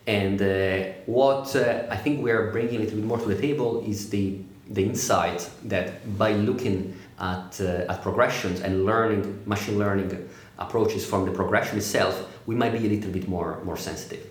And 0.06 0.40
uh, 0.40 0.92
what 1.06 1.54
uh, 1.54 1.84
I 1.90 1.96
think 1.96 2.22
we 2.22 2.30
are 2.30 2.50
bringing 2.50 2.76
a 2.76 2.78
little 2.80 2.96
bit 2.96 3.04
more 3.04 3.18
to 3.18 3.28
the 3.28 3.40
table 3.40 3.84
is 3.86 4.08
the, 4.08 4.38
the 4.70 4.84
insight 4.84 5.48
that 5.64 6.18
by 6.18 6.32
looking 6.32 6.96
at, 7.20 7.60
at 7.60 8.02
progressions 8.02 8.60
and 8.62 8.86
learning, 8.86 9.42
machine 9.46 9.78
learning 9.78 10.28
approaches 10.64 11.04
from 11.04 11.24
the 11.24 11.32
progression 11.32 11.78
itself, 11.78 12.14
we 12.46 12.54
might 12.54 12.72
be 12.72 12.78
a 12.86 12.90
little 12.90 13.10
bit 13.10 13.28
more, 13.28 13.62
more 13.64 13.76
sensitive. 13.76 14.24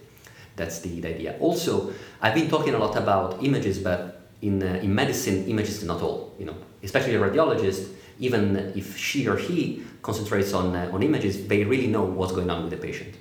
That's 0.55 0.79
the, 0.79 0.99
the 0.99 1.15
idea. 1.15 1.37
Also, 1.39 1.93
I've 2.21 2.35
been 2.35 2.49
talking 2.49 2.73
a 2.73 2.77
lot 2.77 2.95
about 2.97 3.43
images, 3.43 3.79
but 3.79 4.21
in, 4.41 4.61
uh, 4.61 4.79
in 4.81 4.93
medicine, 4.93 5.47
images 5.47 5.77
is 5.77 5.83
not 5.83 6.01
all. 6.01 6.35
You 6.39 6.45
know, 6.45 6.55
especially 6.83 7.15
a 7.15 7.19
radiologist, 7.19 7.87
even 8.19 8.73
if 8.75 8.97
she 8.97 9.27
or 9.27 9.37
he 9.37 9.83
concentrates 10.01 10.53
on, 10.53 10.75
uh, 10.75 10.91
on 10.93 11.03
images, 11.03 11.47
they 11.47 11.63
really 11.63 11.87
know 11.87 12.03
what's 12.03 12.33
going 12.33 12.49
on 12.49 12.63
with 12.63 12.71
the 12.71 12.77
patient. 12.77 13.15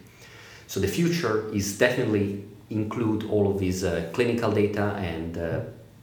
So 0.67 0.81
the 0.81 0.88
future 0.88 1.49
is 1.52 1.79
definitely 1.79 2.45
include 2.71 3.25
all 3.25 3.50
of 3.50 3.59
these 3.59 3.83
uh, 3.85 4.09
clinical 4.12 4.52
data 4.52 4.95
and 4.99 5.37
uh, 5.37 5.61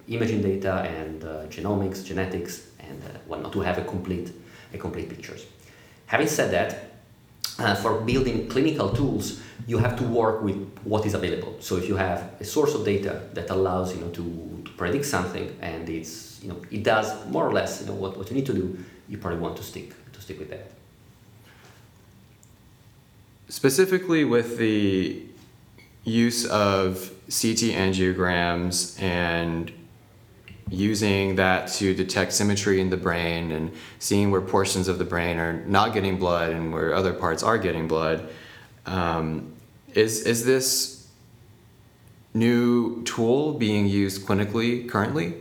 imaging 0.07 0.41
data 0.41 0.81
and 0.81 1.23
uh, 1.23 1.45
genomics, 1.47 2.05
genetics, 2.05 2.67
and 2.79 3.01
uh, 3.03 3.07
whatnot 3.27 3.53
to 3.53 3.61
have 3.61 3.77
a 3.77 3.83
complete, 3.83 4.31
a 4.73 4.77
complete 4.77 5.09
pictures. 5.09 5.45
Having 6.07 6.27
said 6.27 6.51
that, 6.51 6.96
uh, 7.59 7.75
for 7.75 8.01
building 8.01 8.47
clinical 8.47 8.89
tools, 8.89 9.41
you 9.65 9.77
have 9.77 9.97
to 9.97 10.03
work 10.03 10.41
with 10.41 10.57
what 10.83 11.05
is 11.05 11.13
available. 11.13 11.55
So 11.59 11.77
if 11.77 11.87
you 11.87 11.95
have 11.95 12.31
a 12.39 12.45
source 12.45 12.73
of 12.73 12.85
data 12.85 13.21
that 13.33 13.49
allows 13.49 13.95
you 13.95 14.01
know 14.01 14.09
to, 14.11 14.61
to 14.65 14.71
predict 14.71 15.05
something 15.05 15.55
and 15.61 15.89
it's 15.89 16.41
you 16.41 16.49
know 16.49 16.61
it 16.71 16.83
does 16.83 17.07
more 17.27 17.47
or 17.47 17.51
less 17.51 17.81
you 17.81 17.87
know 17.87 17.93
what, 17.93 18.17
what 18.17 18.29
you 18.29 18.35
need 18.35 18.45
to 18.45 18.53
do, 18.53 18.77
you 19.09 19.17
probably 19.17 19.39
want 19.39 19.57
to 19.57 19.63
stick 19.63 19.93
to 20.13 20.21
stick 20.21 20.39
with 20.39 20.49
that. 20.49 20.71
Specifically 23.49 24.23
with 24.23 24.57
the 24.57 25.23
use 26.03 26.45
of 26.45 27.11
CT 27.27 27.75
angiograms 27.75 29.01
and 29.01 29.71
using 30.69 31.35
that 31.35 31.67
to 31.69 31.93
detect 31.93 32.33
symmetry 32.33 32.81
in 32.81 32.89
the 32.89 32.97
brain 32.97 33.51
and 33.51 33.71
seeing 33.99 34.31
where 34.31 34.41
portions 34.41 34.87
of 34.87 34.97
the 34.97 35.05
brain 35.05 35.37
are 35.37 35.53
not 35.65 35.93
getting 35.93 36.17
blood 36.17 36.51
and 36.51 36.73
where 36.73 36.93
other 36.93 37.13
parts 37.13 37.43
are 37.43 37.57
getting 37.57 37.87
blood. 37.87 38.27
Um, 38.85 39.53
is, 39.93 40.23
is 40.23 40.45
this 40.45 41.07
new 42.33 43.03
tool 43.03 43.53
being 43.53 43.87
used 43.87 44.25
clinically 44.25 44.89
currently? 44.89 45.33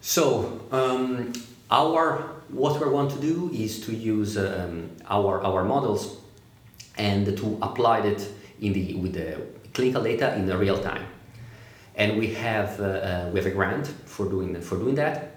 So, 0.00 0.60
um, 0.70 1.32
our 1.70 2.38
what 2.48 2.80
we 2.80 2.88
want 2.88 3.10
to 3.10 3.20
do 3.20 3.50
is 3.52 3.80
to 3.80 3.94
use 3.94 4.38
um, 4.38 4.90
our, 5.08 5.42
our 5.42 5.64
models 5.64 6.16
and 6.96 7.36
to 7.36 7.58
apply 7.60 7.98
it 8.00 8.26
in 8.60 8.72
the, 8.72 8.94
with 8.94 9.12
the 9.12 9.38
clinical 9.74 10.02
data 10.02 10.34
in 10.34 10.46
the 10.46 10.56
real 10.56 10.80
time 10.82 11.04
and 11.98 12.16
we 12.16 12.28
have 12.34 12.80
uh, 12.80 12.84
uh, 12.84 13.30
we 13.32 13.40
have 13.40 13.46
a 13.46 13.50
grant 13.50 13.86
for 14.06 14.26
doing 14.26 14.58
for 14.62 14.78
doing 14.78 14.94
that. 14.94 15.34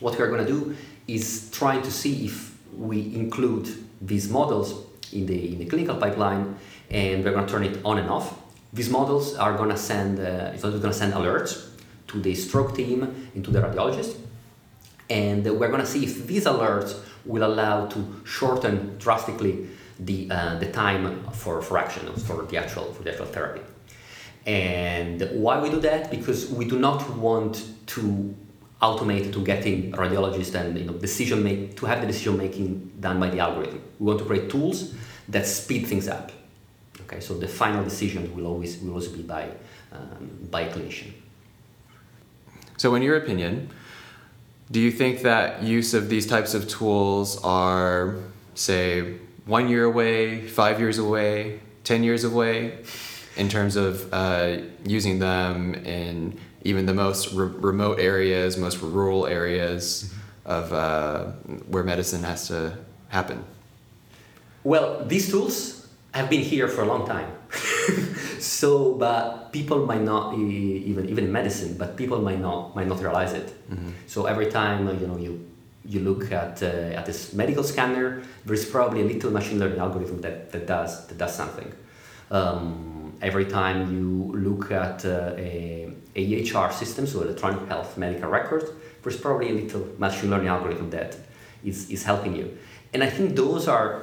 What 0.00 0.18
we 0.18 0.24
are 0.24 0.28
going 0.28 0.44
to 0.44 0.50
do 0.50 0.74
is 1.06 1.50
trying 1.52 1.82
to 1.82 1.90
see 1.90 2.24
if 2.24 2.56
we 2.74 3.14
include 3.14 3.68
these 4.00 4.28
models 4.30 4.86
in 5.12 5.26
the 5.26 5.52
in 5.52 5.58
the 5.58 5.66
clinical 5.66 5.96
pipeline, 5.96 6.56
and 6.90 7.22
we're 7.22 7.32
going 7.32 7.46
to 7.46 7.52
turn 7.52 7.64
it 7.64 7.78
on 7.84 7.98
and 7.98 8.08
off. 8.10 8.34
These 8.72 8.88
models 8.88 9.36
are 9.36 9.56
going 9.56 9.70
to 9.70 9.76
send 9.76 10.18
uh, 10.18 10.52
it's 10.54 10.62
going 10.62 10.80
to 10.80 10.92
send 10.92 11.12
alerts 11.12 11.68
to 12.08 12.20
the 12.20 12.34
stroke 12.34 12.74
team 12.74 13.02
and 13.34 13.44
to 13.44 13.50
the 13.50 13.60
radiologist, 13.60 14.16
and 15.10 15.44
we're 15.44 15.68
going 15.68 15.82
to 15.82 15.92
see 15.94 16.04
if 16.04 16.26
these 16.26 16.46
alerts 16.46 16.98
will 17.26 17.44
allow 17.44 17.86
to 17.86 18.22
shorten 18.24 18.96
drastically 18.98 19.66
the 19.98 20.30
uh, 20.30 20.58
the 20.58 20.72
time 20.72 21.22
for, 21.32 21.60
for 21.60 21.76
action 21.76 22.10
for 22.14 22.46
the 22.46 22.56
actual 22.56 22.94
for 22.94 23.02
the 23.02 23.10
actual 23.10 23.26
therapy. 23.26 23.60
And 24.46 25.28
why 25.32 25.60
we 25.60 25.70
do 25.70 25.80
that? 25.80 26.10
Because 26.10 26.50
we 26.50 26.64
do 26.64 26.78
not 26.78 27.08
want 27.16 27.62
to 27.88 28.34
automate 28.80 29.32
to 29.32 29.44
getting 29.44 29.92
radiologists 29.92 30.54
and 30.54 30.78
you 30.78 30.84
know, 30.84 30.94
decision 30.94 31.42
make 31.44 31.76
to 31.76 31.86
have 31.86 32.00
the 32.00 32.06
decision 32.06 32.38
making 32.38 32.92
done 32.98 33.20
by 33.20 33.28
the 33.28 33.38
algorithm. 33.38 33.82
We 33.98 34.06
want 34.06 34.20
to 34.20 34.24
create 34.24 34.48
tools 34.48 34.94
that 35.28 35.46
speed 35.46 35.86
things 35.86 36.08
up. 36.08 36.32
Okay, 37.02 37.20
so 37.20 37.34
the 37.34 37.48
final 37.48 37.84
decision 37.84 38.34
will 38.34 38.46
always 38.46 38.78
will 38.78 38.90
always 38.90 39.08
be 39.08 39.22
by 39.22 39.50
um, 39.92 40.30
by 40.50 40.62
a 40.62 40.72
clinician. 40.72 41.12
So, 42.76 42.94
in 42.94 43.02
your 43.02 43.16
opinion, 43.16 43.70
do 44.70 44.80
you 44.80 44.90
think 44.90 45.22
that 45.22 45.62
use 45.62 45.92
of 45.92 46.08
these 46.08 46.26
types 46.26 46.54
of 46.54 46.68
tools 46.68 47.42
are, 47.42 48.14
say, 48.54 49.16
one 49.44 49.68
year 49.68 49.84
away, 49.84 50.46
five 50.46 50.78
years 50.78 50.96
away, 50.96 51.60
10 51.84 52.04
years 52.04 52.24
away 52.24 52.78
in 53.40 53.48
terms 53.48 53.74
of 53.76 54.12
uh, 54.12 54.58
using 54.84 55.18
them 55.18 55.74
in 55.74 56.38
even 56.62 56.84
the 56.84 56.94
most 56.94 57.32
re- 57.32 57.48
remote 57.70 57.98
areas, 57.98 58.58
most 58.58 58.80
rural 58.82 59.26
areas 59.26 60.12
of 60.44 60.72
uh, 60.72 61.24
where 61.72 61.82
medicine 61.82 62.22
has 62.22 62.48
to 62.48 62.76
happen? 63.08 63.42
Well, 64.62 65.04
these 65.06 65.30
tools 65.30 65.88
have 66.12 66.28
been 66.28 66.42
here 66.42 66.68
for 66.68 66.82
a 66.82 66.86
long 66.86 67.06
time. 67.06 67.30
so, 68.38 68.94
but 68.94 69.52
people 69.52 69.86
might 69.86 70.02
not 70.02 70.34
even 70.34 71.08
even 71.08 71.18
in 71.18 71.32
medicine, 71.32 71.76
but 71.78 71.96
people 71.96 72.20
might 72.20 72.40
not 72.40 72.76
might 72.76 72.88
not 72.88 73.00
realize 73.00 73.32
it. 73.32 73.48
Mm-hmm. 73.70 73.90
So 74.06 74.26
every 74.26 74.50
time 74.50 74.86
you 75.00 75.06
know 75.06 75.16
you 75.16 75.32
you 75.84 76.00
look 76.00 76.30
at 76.30 76.62
uh, 76.62 76.98
at 76.98 77.06
this 77.06 77.32
medical 77.32 77.64
scanner, 77.64 78.22
there 78.44 78.54
is 78.54 78.66
probably 78.66 79.00
a 79.00 79.04
little 79.04 79.30
machine 79.30 79.58
learning 79.58 79.80
algorithm 79.80 80.20
that, 80.20 80.52
that 80.52 80.66
does 80.66 81.06
that 81.06 81.16
does 81.16 81.34
something. 81.34 81.72
Um, 82.30 82.89
every 83.22 83.44
time 83.44 83.92
you 83.92 84.32
look 84.36 84.70
at 84.70 85.04
uh, 85.04 85.34
a, 85.36 85.92
EHR 86.16 86.72
system, 86.72 87.06
so 87.06 87.22
electronic 87.22 87.68
health 87.68 87.96
medical 87.96 88.28
record, 88.28 88.64
there's 89.02 89.16
probably 89.16 89.50
a 89.50 89.52
little 89.52 89.86
machine 89.98 90.30
learning 90.30 90.48
algorithm 90.48 90.90
that 90.90 91.16
is, 91.64 91.88
is 91.90 92.02
helping 92.02 92.34
you. 92.34 92.56
And 92.92 93.02
I 93.04 93.10
think 93.10 93.36
those 93.36 93.68
are 93.68 94.02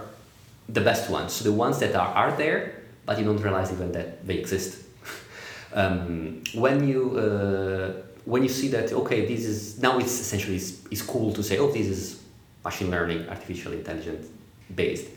the 0.70 0.82
best 0.82 1.10
ones, 1.10 1.34
so 1.34 1.44
the 1.44 1.52
ones 1.52 1.80
that 1.80 1.96
are, 1.96 2.08
are 2.08 2.32
there, 2.38 2.84
but 3.06 3.18
you 3.20 3.26
don't 3.26 3.42
realize 3.42 3.72
even 3.72 3.92
that 3.94 4.26
they 4.26 4.36
exist. 4.36 4.84
um, 5.74 6.44
when 6.54 6.88
you 6.88 7.18
uh, 7.18 8.04
when 8.26 8.44
you 8.44 8.50
see 8.50 8.68
that 8.70 8.92
okay, 8.92 9.26
this 9.26 9.46
is 9.46 9.82
now 9.82 9.98
it's 9.98 10.20
essentially 10.20 10.58
is, 10.58 10.86
is 10.92 11.02
cool 11.02 11.32
to 11.34 11.42
say 11.42 11.58
oh 11.58 11.72
this 11.72 11.88
is 11.88 12.22
machine 12.64 12.92
learning, 12.92 13.28
artificial 13.30 13.72
intelligence 13.72 14.28
based, 14.76 15.08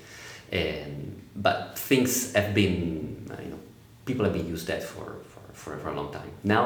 but 1.37 1.79
things 1.79 2.33
have 2.35 2.55
been 2.55 3.29
you 3.43 3.51
know 3.51 3.59
people 4.11 4.25
have 4.29 4.37
been 4.41 4.51
used 4.55 4.67
that 4.73 4.83
for, 4.83 5.07
for, 5.31 5.43
for, 5.61 5.73
for 5.81 5.89
a 5.95 5.97
long 6.01 6.11
time. 6.19 6.31
Now 6.43 6.65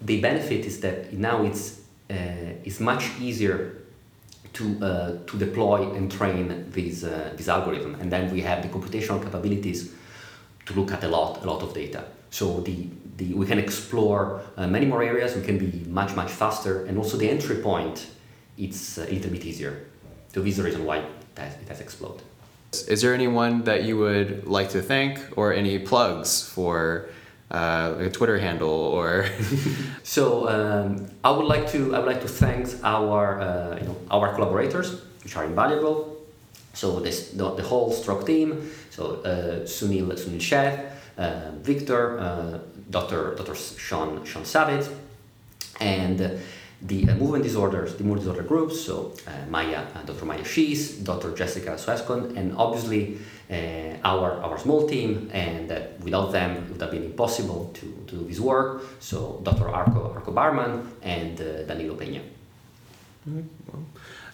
the 0.00 0.20
benefit 0.20 0.62
is 0.70 0.80
that 0.80 1.12
now 1.12 1.36
it's 1.48 1.80
uh, 2.10 2.66
it's 2.66 2.80
much 2.80 3.04
easier 3.20 3.58
to, 4.52 4.64
uh, 4.84 5.18
to 5.28 5.38
deploy 5.38 5.94
and 5.94 6.10
train 6.10 6.44
these, 6.72 7.04
uh, 7.04 7.32
this 7.36 7.48
algorithm. 7.48 7.94
And 8.00 8.10
then 8.10 8.32
we 8.32 8.40
have 8.40 8.62
the 8.62 8.68
computational 8.68 9.22
capabilities 9.22 9.92
to 10.66 10.74
look 10.74 10.90
at 10.92 11.04
a 11.04 11.08
lot, 11.08 11.44
a 11.44 11.46
lot 11.46 11.62
of 11.62 11.72
data. 11.72 12.04
So 12.30 12.60
the, 12.60 12.88
the, 13.16 13.34
we 13.34 13.46
can 13.46 13.58
explore 13.58 14.42
uh, 14.56 14.66
many 14.66 14.86
more 14.86 15.02
areas, 15.02 15.36
we 15.36 15.42
can 15.42 15.58
be 15.58 15.84
much, 15.88 16.16
much 16.16 16.30
faster, 16.30 16.86
and 16.86 16.98
also 16.98 17.16
the 17.16 17.30
entry 17.30 17.56
point, 17.56 18.08
it's 18.58 18.98
a 18.98 19.06
little 19.06 19.30
bit 19.30 19.44
easier. 19.44 19.86
So 20.34 20.40
this 20.42 20.52
is 20.52 20.56
the 20.56 20.64
reason 20.64 20.84
why 20.84 20.98
it 20.98 21.06
has, 21.36 21.54
it 21.54 21.68
has 21.68 21.80
exploded. 21.80 22.22
Is 22.88 23.02
there 23.02 23.14
anyone 23.14 23.64
that 23.64 23.84
you 23.84 23.98
would 23.98 24.46
like 24.46 24.70
to 24.70 24.82
thank 24.82 25.20
or 25.36 25.52
any 25.52 25.78
plugs 25.78 26.42
for 26.42 27.08
uh, 27.50 27.94
a 27.98 28.10
Twitter 28.10 28.38
handle 28.38 28.70
or. 28.70 29.26
so 30.02 30.48
um, 30.48 31.10
I 31.24 31.30
would 31.30 31.46
like 31.46 31.70
to 31.72 31.94
I 31.94 31.98
would 31.98 32.06
like 32.06 32.22
to 32.22 32.28
thank 32.28 32.68
our 32.84 33.40
uh, 33.40 33.78
you 33.78 33.86
know 33.86 33.96
our 34.10 34.32
collaborators, 34.34 35.02
which 35.24 35.36
are 35.36 35.44
invaluable. 35.44 36.16
So 36.74 37.00
this 37.00 37.30
the, 37.30 37.50
the 37.54 37.62
whole 37.62 37.92
stroke 37.92 38.26
team. 38.26 38.70
So 38.90 39.16
uh, 39.22 39.66
Sunil 39.66 40.12
Sunil 40.12 40.40
Sheth, 40.40 40.92
uh, 41.18 41.50
Victor, 41.62 42.20
uh, 42.20 42.58
Dr. 42.90 43.34
Dr. 43.34 43.54
Sean 43.54 44.24
Sean 44.24 44.44
Savitz, 44.44 44.88
and 45.80 46.40
the 46.82 47.08
uh, 47.08 47.14
movement 47.16 47.44
disorders, 47.44 47.94
the 47.96 48.04
movement 48.04 48.26
disorder 48.26 48.42
groups, 48.42 48.80
so 48.80 49.14
uh, 49.26 49.30
Maya, 49.50 49.86
uh, 49.94 50.02
Dr. 50.02 50.24
Mya 50.24 50.38
Schiess, 50.38 51.04
Dr. 51.04 51.34
Jessica 51.34 51.70
Suescun, 51.70 52.36
and 52.36 52.56
obviously 52.56 53.18
uh, 53.50 53.96
our, 54.04 54.32
our 54.42 54.58
small 54.58 54.88
team, 54.88 55.30
and 55.32 55.68
without 56.02 56.32
them 56.32 56.56
it 56.56 56.70
would 56.70 56.80
have 56.80 56.90
been 56.90 57.04
impossible 57.04 57.70
to, 57.74 58.04
to 58.06 58.16
do 58.16 58.24
this 58.26 58.40
work. 58.40 58.82
So 59.00 59.40
Dr. 59.42 59.64
Arko, 59.64 60.14
Arko 60.14 60.34
Barman 60.34 60.90
and 61.02 61.40
uh, 61.40 61.64
Danilo 61.64 61.96
Peña. 61.96 62.22
Well, 63.26 63.84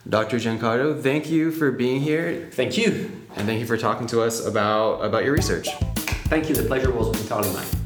Dr. 0.09 0.37
Giancardo, 0.37 1.03
thank 1.03 1.29
you 1.29 1.51
for 1.51 1.73
being 1.73 2.01
here. 2.01 2.49
Thank 2.53 2.77
you. 2.77 3.11
And 3.35 3.47
thank 3.47 3.59
you 3.59 3.67
for 3.67 3.77
talking 3.77 4.07
to 4.09 4.23
us 4.23 4.47
about, 4.47 5.01
about 5.01 5.25
your 5.25 5.33
research. 5.33 5.69
Thank 6.29 6.49
you. 6.49 6.55
The 6.55 6.63
pleasure 6.63 6.93
was 6.93 7.21
entirely 7.21 7.53
mine. 7.53 7.86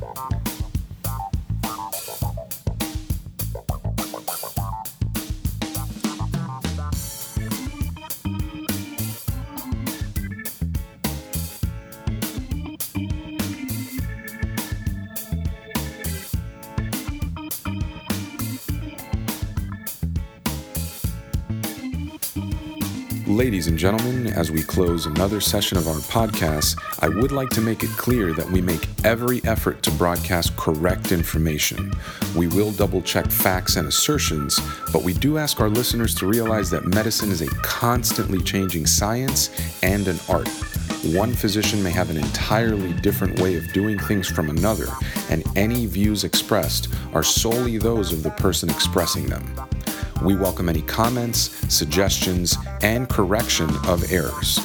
Ladies 23.30 23.68
and 23.68 23.78
gentlemen, 23.78 24.26
as 24.26 24.50
we 24.50 24.60
close 24.60 25.06
another 25.06 25.40
session 25.40 25.78
of 25.78 25.86
our 25.86 25.94
podcast, 25.94 26.76
I 26.98 27.08
would 27.08 27.30
like 27.30 27.48
to 27.50 27.60
make 27.60 27.84
it 27.84 27.90
clear 27.90 28.32
that 28.32 28.50
we 28.50 28.60
make 28.60 28.88
every 29.04 29.40
effort 29.44 29.84
to 29.84 29.92
broadcast 29.92 30.56
correct 30.56 31.12
information. 31.12 31.92
We 32.34 32.48
will 32.48 32.72
double 32.72 33.00
check 33.00 33.30
facts 33.30 33.76
and 33.76 33.86
assertions, 33.86 34.58
but 34.92 35.04
we 35.04 35.12
do 35.12 35.38
ask 35.38 35.60
our 35.60 35.68
listeners 35.68 36.12
to 36.16 36.26
realize 36.26 36.70
that 36.70 36.86
medicine 36.86 37.30
is 37.30 37.40
a 37.40 37.46
constantly 37.62 38.42
changing 38.42 38.86
science 38.86 39.48
and 39.84 40.08
an 40.08 40.18
art. 40.28 40.48
One 41.14 41.32
physician 41.32 41.84
may 41.84 41.92
have 41.92 42.10
an 42.10 42.16
entirely 42.16 42.94
different 42.94 43.38
way 43.38 43.54
of 43.54 43.72
doing 43.72 43.96
things 43.96 44.28
from 44.28 44.50
another, 44.50 44.88
and 45.30 45.44
any 45.56 45.86
views 45.86 46.24
expressed 46.24 46.88
are 47.14 47.22
solely 47.22 47.78
those 47.78 48.12
of 48.12 48.24
the 48.24 48.30
person 48.30 48.68
expressing 48.70 49.26
them. 49.26 49.44
We 50.22 50.36
welcome 50.36 50.68
any 50.68 50.82
comments, 50.82 51.50
suggestions, 51.74 52.58
and 52.82 53.08
correction 53.08 53.70
of 53.86 54.12
errors. 54.12 54.60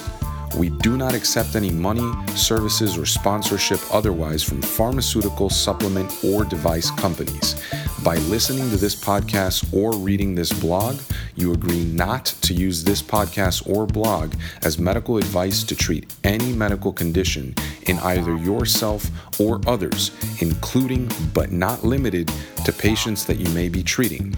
We 0.57 0.69
do 0.69 0.97
not 0.97 1.13
accept 1.13 1.55
any 1.55 1.69
money, 1.69 2.11
services, 2.35 2.97
or 2.97 3.05
sponsorship 3.05 3.79
otherwise 3.93 4.43
from 4.43 4.61
pharmaceutical, 4.61 5.49
supplement, 5.49 6.13
or 6.25 6.43
device 6.43 6.91
companies. 6.91 7.55
By 8.03 8.17
listening 8.17 8.69
to 8.69 8.75
this 8.75 8.95
podcast 8.95 9.73
or 9.73 9.95
reading 9.95 10.35
this 10.35 10.51
blog, 10.51 10.99
you 11.35 11.53
agree 11.53 11.85
not 11.85 12.25
to 12.41 12.53
use 12.53 12.83
this 12.83 13.01
podcast 13.01 13.65
or 13.69 13.85
blog 13.85 14.33
as 14.63 14.77
medical 14.77 15.17
advice 15.17 15.63
to 15.63 15.75
treat 15.75 16.13
any 16.25 16.51
medical 16.51 16.91
condition 16.91 17.55
in 17.83 17.97
either 17.99 18.35
yourself 18.35 19.09
or 19.39 19.61
others, 19.67 20.11
including 20.41 21.09
but 21.33 21.53
not 21.53 21.85
limited 21.85 22.29
to 22.65 22.73
patients 22.73 23.23
that 23.25 23.37
you 23.37 23.49
may 23.53 23.69
be 23.69 23.83
treating 23.83 24.35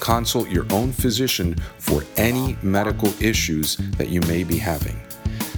consult 0.00 0.48
your 0.48 0.66
own 0.72 0.92
physician 0.92 1.54
for 1.78 2.04
any 2.16 2.56
medical 2.62 3.12
issues 3.22 3.76
that 3.98 4.08
you 4.08 4.20
may 4.22 4.44
be 4.44 4.58
having. 4.58 5.00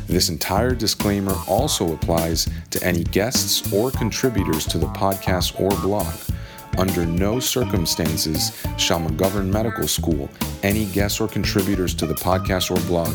This 0.07 0.29
entire 0.29 0.75
disclaimer 0.75 1.35
also 1.49 1.93
applies 1.93 2.49
to 2.71 2.83
any 2.85 3.03
guests 3.05 3.73
or 3.73 3.91
contributors 3.91 4.65
to 4.67 4.79
the 4.79 4.87
podcast 4.89 5.61
or 5.61 5.71
blog. 5.81 6.15
Under 6.79 7.07
no 7.07 7.41
circumstances 7.41 8.65
shall 8.77 9.01
McGovern 9.01 9.51
Medical 9.51 9.89
School, 9.89 10.29
any 10.63 10.85
guests 10.87 11.21
or 11.21 11.27
contributors 11.27 11.95
to 11.95 12.07
the 12.07 12.15
podcast 12.15 12.71
or 12.71 12.81
blog, 12.87 13.15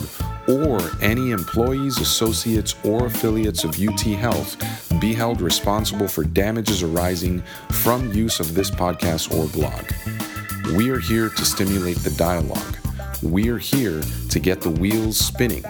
or 0.49 0.81
any 1.01 1.31
employees, 1.31 1.99
associates, 1.99 2.75
or 2.83 3.05
affiliates 3.05 3.63
of 3.63 3.79
UT 3.79 4.01
Health 4.01 4.57
be 4.99 5.13
held 5.13 5.41
responsible 5.41 6.07
for 6.07 6.23
damages 6.23 6.83
arising 6.83 7.41
from 7.69 8.11
use 8.11 8.39
of 8.39 8.55
this 8.55 8.71
podcast 8.71 9.31
or 9.31 9.47
blog. 9.49 10.20
We 10.67 10.89
are 10.91 10.99
here 10.99 11.29
to 11.29 11.45
stimulate 11.45 11.97
the 11.97 12.11
dialogue. 12.11 12.77
We 13.21 13.49
are 13.49 13.57
here 13.57 14.01
to 14.29 14.39
get 14.39 14.61
the 14.61 14.69
wheels 14.69 15.17
spinning. 15.17 15.65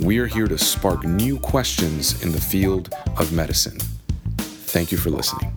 We 0.00 0.18
are 0.18 0.26
here 0.26 0.46
to 0.46 0.58
spark 0.58 1.04
new 1.04 1.38
questions 1.38 2.22
in 2.22 2.30
the 2.30 2.40
field 2.40 2.94
of 3.16 3.32
medicine. 3.32 3.78
Thank 4.38 4.92
you 4.92 4.98
for 4.98 5.10
listening. 5.10 5.52